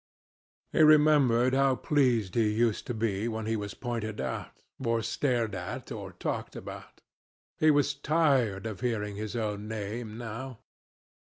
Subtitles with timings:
[0.71, 5.53] He remembered how pleased he used to be when he was pointed out, or stared
[5.53, 7.01] at, or talked about.
[7.59, 10.57] He was tired of hearing his own name now.